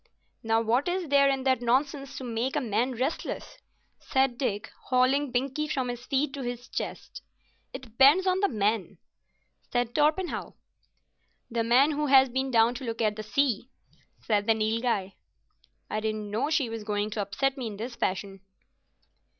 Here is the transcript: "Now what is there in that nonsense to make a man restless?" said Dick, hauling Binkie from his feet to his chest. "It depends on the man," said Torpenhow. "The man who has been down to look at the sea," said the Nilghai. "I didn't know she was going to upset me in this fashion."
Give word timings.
"Now 0.41 0.61
what 0.61 0.87
is 0.87 1.09
there 1.09 1.29
in 1.29 1.43
that 1.43 1.61
nonsense 1.61 2.17
to 2.17 2.23
make 2.23 2.55
a 2.55 2.59
man 2.59 2.93
restless?" 2.93 3.59
said 3.99 4.35
Dick, 4.39 4.71
hauling 4.85 5.29
Binkie 5.31 5.67
from 5.71 5.89
his 5.89 6.07
feet 6.07 6.33
to 6.33 6.41
his 6.41 6.67
chest. 6.67 7.21
"It 7.71 7.83
depends 7.83 8.25
on 8.25 8.39
the 8.39 8.49
man," 8.49 8.97
said 9.71 9.93
Torpenhow. 9.93 10.55
"The 11.51 11.63
man 11.63 11.91
who 11.91 12.07
has 12.07 12.29
been 12.29 12.49
down 12.49 12.73
to 12.77 12.83
look 12.83 12.99
at 12.99 13.15
the 13.15 13.21
sea," 13.21 13.69
said 14.19 14.47
the 14.47 14.55
Nilghai. 14.55 15.13
"I 15.87 15.99
didn't 15.99 16.31
know 16.31 16.49
she 16.49 16.67
was 16.67 16.83
going 16.83 17.11
to 17.11 17.21
upset 17.21 17.55
me 17.55 17.67
in 17.67 17.77
this 17.77 17.93
fashion." 17.95 18.41